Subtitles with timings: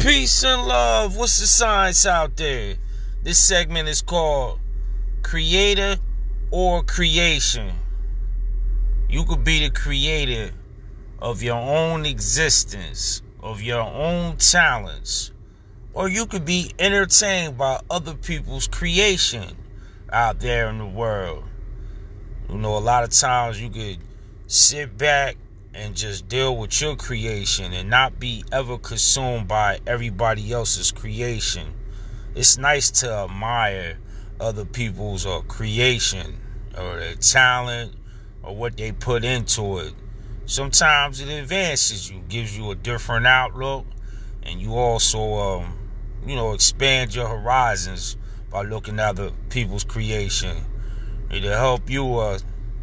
[0.00, 1.14] Peace and love.
[1.18, 2.76] What's the science out there?
[3.22, 4.58] This segment is called
[5.20, 5.96] Creator
[6.50, 7.70] or Creation.
[9.10, 10.54] You could be the creator
[11.18, 15.32] of your own existence, of your own talents,
[15.92, 19.54] or you could be entertained by other people's creation
[20.10, 21.44] out there in the world.
[22.48, 23.98] You know, a lot of times you could
[24.46, 25.36] sit back
[25.74, 31.72] and just deal with your creation and not be ever consumed by everybody else's creation.
[32.34, 33.98] It's nice to admire
[34.40, 36.40] other people's uh, creation
[36.76, 37.94] or their talent
[38.42, 39.94] or what they put into it.
[40.46, 43.86] Sometimes it advances you, gives you a different outlook,
[44.42, 45.78] and you also, um,
[46.26, 48.16] you know, expand your horizons
[48.50, 50.56] by looking at other people's creation.
[51.30, 52.38] It'll help you uh,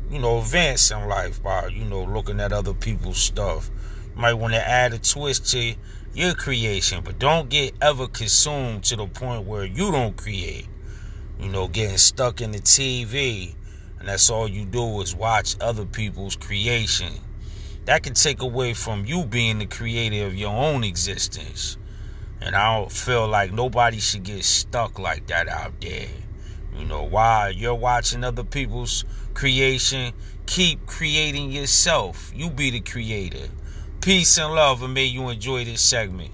[0.09, 3.69] you know, advance in life by, you know, looking at other people's stuff.
[4.15, 5.75] You might want to add a twist to
[6.13, 10.67] your creation, but don't get ever consumed to the point where you don't create.
[11.39, 13.55] You know, getting stuck in the TV
[13.99, 17.13] and that's all you do is watch other people's creation.
[17.85, 21.77] That can take away from you being the creator of your own existence.
[22.41, 26.07] And I don't feel like nobody should get stuck like that out there.
[26.75, 30.13] You know, while you're watching other people's creation,
[30.45, 32.31] keep creating yourself.
[32.35, 33.49] You be the creator.
[34.01, 36.31] Peace and love, and may you enjoy this segment.